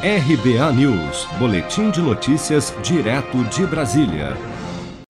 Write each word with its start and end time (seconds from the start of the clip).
RBA 0.00 0.72
News, 0.74 1.26
Boletim 1.40 1.90
de 1.90 2.00
Notícias, 2.00 2.72
direto 2.84 3.42
de 3.46 3.66
Brasília. 3.66 4.36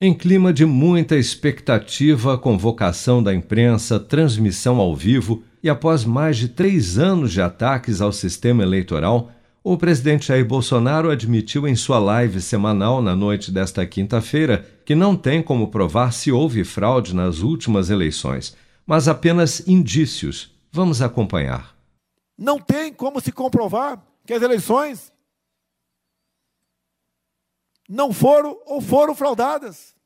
Em 0.00 0.14
clima 0.14 0.50
de 0.50 0.64
muita 0.64 1.14
expectativa, 1.14 2.38
convocação 2.38 3.22
da 3.22 3.34
imprensa, 3.34 4.00
transmissão 4.00 4.78
ao 4.78 4.96
vivo 4.96 5.42
e 5.62 5.68
após 5.68 6.06
mais 6.06 6.38
de 6.38 6.48
três 6.48 6.96
anos 6.96 7.32
de 7.32 7.42
ataques 7.42 8.00
ao 8.00 8.10
sistema 8.10 8.62
eleitoral, 8.62 9.30
o 9.62 9.76
presidente 9.76 10.28
Jair 10.28 10.46
Bolsonaro 10.46 11.10
admitiu 11.10 11.68
em 11.68 11.76
sua 11.76 11.98
live 11.98 12.40
semanal 12.40 13.02
na 13.02 13.14
noite 13.14 13.52
desta 13.52 13.84
quinta-feira 13.84 14.66
que 14.86 14.94
não 14.94 15.14
tem 15.14 15.42
como 15.42 15.68
provar 15.68 16.14
se 16.14 16.32
houve 16.32 16.64
fraude 16.64 17.14
nas 17.14 17.40
últimas 17.40 17.90
eleições, 17.90 18.56
mas 18.86 19.06
apenas 19.06 19.68
indícios. 19.68 20.50
Vamos 20.72 21.02
acompanhar. 21.02 21.76
Não 22.38 22.58
tem 22.58 22.90
como 22.90 23.20
se 23.20 23.30
comprovar 23.32 24.07
que 24.28 24.34
as 24.34 24.42
eleições 24.42 25.10
não 27.88 28.12
foram 28.12 28.60
ou 28.66 28.78
foram 28.78 29.14
fraudadas. 29.14 29.96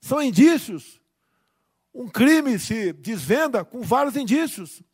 São 0.00 0.22
indícios. 0.22 1.00
Um 1.92 2.06
crime 2.06 2.60
se 2.60 2.92
desvenda 2.92 3.64
com 3.64 3.82
vários 3.82 4.14
indícios. 4.14 4.84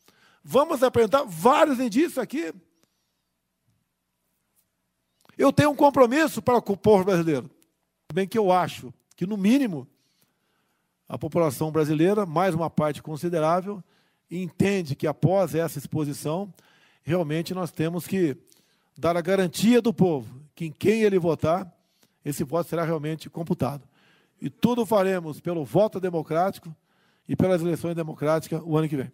Vamos 0.42 0.82
apresentar 0.82 1.24
vários 1.24 1.78
indícios 1.78 2.16
aqui. 2.16 2.54
Eu 5.36 5.52
tenho 5.52 5.68
um 5.68 5.76
compromisso 5.76 6.40
para 6.40 6.56
o 6.56 6.76
povo 6.78 7.04
brasileiro. 7.04 7.50
Bem 8.10 8.26
que 8.26 8.38
eu 8.38 8.50
acho 8.50 8.90
que, 9.14 9.26
no 9.26 9.36
mínimo, 9.36 9.86
a 11.06 11.18
população 11.18 11.70
brasileira, 11.70 12.24
mais 12.24 12.54
uma 12.54 12.70
parte 12.70 13.02
considerável, 13.02 13.84
entende 14.30 14.96
que 14.96 15.06
após 15.06 15.54
essa 15.54 15.78
exposição, 15.78 16.50
realmente 17.02 17.54
nós 17.54 17.70
temos 17.70 18.06
que 18.06 18.36
dar 18.96 19.16
a 19.16 19.20
garantia 19.20 19.80
do 19.80 19.92
povo 19.92 20.42
que 20.54 20.66
em 20.66 20.72
quem 20.72 21.02
ele 21.02 21.18
votar, 21.18 21.70
esse 22.24 22.44
voto 22.44 22.68
será 22.68 22.84
realmente 22.84 23.28
computado. 23.28 23.88
E 24.40 24.50
tudo 24.50 24.86
faremos 24.86 25.40
pelo 25.40 25.64
voto 25.64 25.98
democrático 26.00 26.74
e 27.28 27.34
pelas 27.36 27.62
eleições 27.62 27.94
democráticas 27.94 28.60
o 28.64 28.76
ano 28.76 28.88
que 28.88 28.96
vem. 28.96 29.12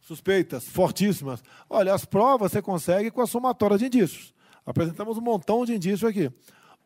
Suspeitas, 0.00 0.66
fortíssimas. 0.66 1.42
Olha, 1.68 1.92
as 1.92 2.04
provas 2.04 2.52
você 2.52 2.62
consegue 2.62 3.10
com 3.10 3.20
a 3.20 3.26
somatória 3.26 3.76
de 3.76 3.86
indícios. 3.86 4.34
Apresentamos 4.64 5.18
um 5.18 5.20
montão 5.20 5.64
de 5.64 5.74
indícios 5.74 6.04
aqui. 6.04 6.32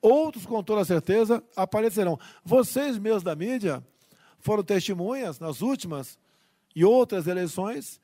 Outros, 0.00 0.44
com 0.44 0.62
toda 0.62 0.84
certeza, 0.84 1.42
aparecerão. 1.54 2.18
Vocês 2.44 2.98
mesmos 2.98 3.22
da 3.22 3.36
mídia 3.36 3.84
foram 4.40 4.64
testemunhas 4.64 5.38
nas 5.38 5.62
últimas 5.62 6.18
e 6.74 6.84
outras 6.84 7.26
eleições 7.26 8.00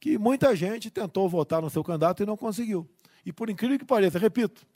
que 0.00 0.18
muita 0.18 0.54
gente 0.54 0.90
tentou 0.90 1.28
votar 1.28 1.62
no 1.62 1.70
seu 1.70 1.82
candidato 1.82 2.22
e 2.22 2.26
não 2.26 2.36
conseguiu. 2.36 2.88
E 3.24 3.32
por 3.32 3.50
incrível 3.50 3.78
que 3.78 3.84
pareça, 3.84 4.18
repito, 4.18 4.66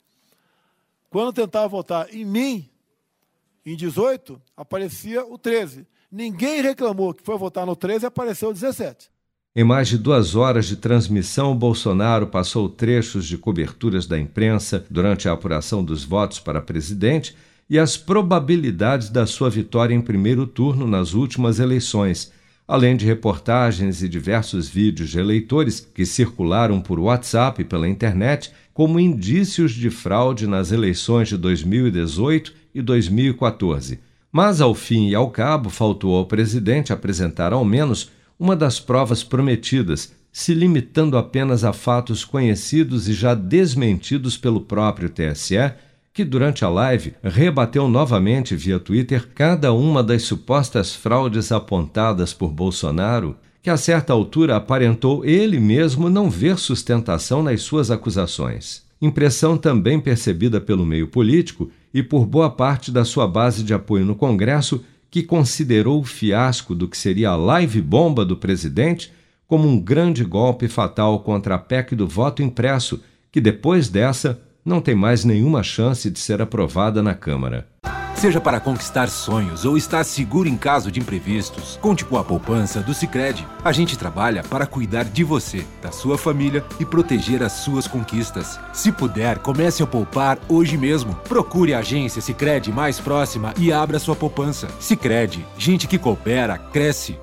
quando 1.09 1.33
tentava 1.33 1.67
votar 1.67 2.13
em 2.13 2.25
mim, 2.25 2.69
em 3.65 3.75
18, 3.75 4.41
aparecia 4.57 5.25
o 5.25 5.37
13. 5.37 5.85
Ninguém 6.11 6.61
reclamou 6.61 7.13
que 7.13 7.23
foi 7.23 7.37
votar 7.37 7.65
no 7.65 7.75
13 7.75 8.05
e 8.05 8.07
apareceu 8.07 8.49
o 8.49 8.53
17. 8.53 9.09
Em 9.53 9.63
mais 9.63 9.89
de 9.89 9.97
duas 9.97 10.35
horas 10.35 10.65
de 10.65 10.77
transmissão, 10.77 11.55
Bolsonaro 11.55 12.27
passou 12.27 12.69
trechos 12.69 13.25
de 13.25 13.37
coberturas 13.37 14.07
da 14.07 14.17
imprensa 14.17 14.85
durante 14.89 15.27
a 15.27 15.33
apuração 15.33 15.83
dos 15.83 16.05
votos 16.05 16.39
para 16.39 16.61
presidente 16.61 17.35
e 17.69 17.77
as 17.77 17.97
probabilidades 17.97 19.09
da 19.09 19.25
sua 19.25 19.49
vitória 19.49 19.93
em 19.93 20.01
primeiro 20.01 20.47
turno 20.47 20.87
nas 20.87 21.13
últimas 21.13 21.59
eleições 21.59 22.31
além 22.71 22.95
de 22.95 23.05
reportagens 23.05 24.01
e 24.01 24.07
diversos 24.07 24.69
vídeos 24.69 25.09
de 25.09 25.19
eleitores 25.19 25.85
que 25.93 26.05
circularam 26.05 26.79
por 26.79 27.01
WhatsApp 27.01 27.61
e 27.61 27.65
pela 27.65 27.85
internet 27.85 28.49
como 28.73 28.97
indícios 28.97 29.73
de 29.73 29.89
fraude 29.89 30.47
nas 30.47 30.71
eleições 30.71 31.27
de 31.27 31.35
2018 31.35 32.53
e 32.73 32.81
2014. 32.81 33.99
Mas, 34.31 34.61
ao 34.61 34.73
fim 34.73 35.09
e 35.09 35.15
ao 35.15 35.29
cabo, 35.29 35.69
faltou 35.69 36.15
ao 36.15 36.25
presidente 36.25 36.93
apresentar 36.93 37.51
ao 37.51 37.65
menos 37.65 38.09
uma 38.39 38.55
das 38.55 38.79
provas 38.79 39.21
prometidas, 39.21 40.13
se 40.31 40.53
limitando 40.53 41.17
apenas 41.17 41.65
a 41.65 41.73
fatos 41.73 42.23
conhecidos 42.23 43.09
e 43.09 43.13
já 43.13 43.35
desmentidos 43.35 44.37
pelo 44.37 44.61
próprio 44.61 45.09
TSE 45.09 45.73
que 46.13 46.25
durante 46.25 46.65
a 46.65 46.69
live 46.69 47.13
rebateu 47.23 47.87
novamente 47.87 48.55
via 48.55 48.79
Twitter 48.79 49.29
cada 49.33 49.71
uma 49.71 50.03
das 50.03 50.23
supostas 50.23 50.93
fraudes 50.93 51.51
apontadas 51.51 52.33
por 52.33 52.51
Bolsonaro, 52.51 53.37
que 53.61 53.69
a 53.69 53.77
certa 53.77 54.11
altura 54.11 54.57
aparentou 54.57 55.23
ele 55.23 55.59
mesmo 55.59 56.09
não 56.09 56.29
ver 56.29 56.57
sustentação 56.57 57.41
nas 57.41 57.61
suas 57.61 57.89
acusações. 57.89 58.83
Impressão 59.01 59.57
também 59.57 59.99
percebida 59.99 60.59
pelo 60.59 60.85
meio 60.85 61.07
político 61.07 61.71
e 61.93 62.03
por 62.03 62.25
boa 62.25 62.49
parte 62.49 62.91
da 62.91 63.05
sua 63.05 63.27
base 63.27 63.63
de 63.63 63.73
apoio 63.73 64.05
no 64.05 64.15
Congresso, 64.15 64.83
que 65.09 65.23
considerou 65.23 66.01
o 66.01 66.05
fiasco 66.05 66.75
do 66.75 66.87
que 66.87 66.97
seria 66.97 67.29
a 67.29 67.35
live 67.35 67.81
bomba 67.81 68.25
do 68.25 68.35
presidente 68.35 69.11
como 69.47 69.67
um 69.67 69.79
grande 69.79 70.23
golpe 70.23 70.67
fatal 70.67 71.19
contra 71.19 71.55
a 71.55 71.57
PEC 71.57 71.95
do 71.95 72.07
voto 72.07 72.41
impresso, 72.41 73.01
que 73.31 73.41
depois 73.41 73.89
dessa 73.89 74.41
não 74.63 74.81
tem 74.81 74.95
mais 74.95 75.25
nenhuma 75.25 75.63
chance 75.63 76.09
de 76.09 76.19
ser 76.19 76.41
aprovada 76.41 77.01
na 77.01 77.13
Câmara. 77.13 77.67
Seja 78.21 78.39
para 78.39 78.59
conquistar 78.59 79.09
sonhos 79.09 79.65
ou 79.65 79.75
estar 79.75 80.03
seguro 80.03 80.47
em 80.47 80.55
caso 80.55 80.91
de 80.91 80.99
imprevistos, 80.99 81.79
conte 81.81 82.05
com 82.05 82.17
a 82.17 82.23
poupança 82.23 82.79
do 82.79 82.93
Sicredi. 82.93 83.47
A 83.63 83.71
gente 83.71 83.97
trabalha 83.97 84.43
para 84.43 84.67
cuidar 84.67 85.05
de 85.05 85.23
você, 85.23 85.65
da 85.81 85.91
sua 85.91 86.19
família 86.19 86.63
e 86.79 86.85
proteger 86.85 87.41
as 87.41 87.53
suas 87.53 87.87
conquistas. 87.87 88.59
Se 88.73 88.91
puder, 88.91 89.39
comece 89.39 89.81
a 89.81 89.87
poupar 89.87 90.37
hoje 90.47 90.77
mesmo. 90.77 91.15
Procure 91.27 91.73
a 91.73 91.79
agência 91.79 92.21
Sicredi 92.21 92.71
mais 92.71 92.99
próxima 92.99 93.55
e 93.57 93.73
abra 93.73 93.97
sua 93.97 94.15
poupança. 94.15 94.67
Sicredi, 94.79 95.43
gente 95.57 95.87
que 95.87 95.97
coopera 95.97 96.59
cresce. 96.59 97.17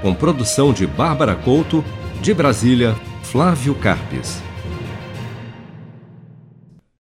Com 0.00 0.12
produção 0.14 0.72
de 0.72 0.84
Bárbara 0.84 1.36
Couto, 1.36 1.84
de 2.20 2.34
Brasília, 2.34 2.96
Flávio 3.22 3.72
Carpes. 3.76 4.42